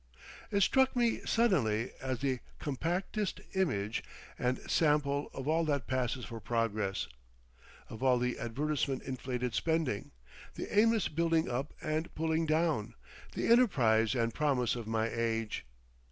It 0.49 0.61
struck 0.61 0.95
me 0.95 1.19
suddenly 1.25 1.91
as 2.01 2.21
the 2.21 2.39
compactest 2.59 3.39
image 3.53 4.03
and 4.39 4.57
sample 4.67 5.29
of 5.31 5.47
all 5.47 5.63
that 5.65 5.85
passes 5.85 6.25
for 6.25 6.39
Progress, 6.39 7.07
of 7.87 8.01
all 8.01 8.17
the 8.17 8.39
advertisement 8.39 9.03
inflated 9.03 9.53
spending, 9.53 10.09
the 10.55 10.75
aimless 10.75 11.07
building 11.07 11.47
up 11.51 11.75
and 11.83 12.11
pulling 12.15 12.47
down, 12.47 12.95
the 13.33 13.45
enterprise 13.45 14.15
and 14.15 14.33
promise 14.33 14.75
of 14.75 14.87
my 14.87 15.07
age. 15.07 15.67